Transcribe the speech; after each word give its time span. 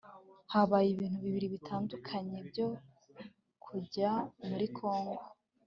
Habaye 0.53 0.87
ibintu 0.91 1.17
bibiri 1.25 1.47
bitandukanye 1.55 2.37
byo 2.49 2.67
kujya 3.65 4.11
muri 4.47 4.65
Kongo 4.77 5.23